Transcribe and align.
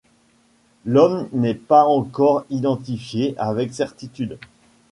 L’homme 0.83 1.29
n’est 1.31 1.53
pas 1.53 1.83
encore 1.83 2.43
identifié 2.49 3.35
avec 3.37 3.71
certitude. 3.71 4.39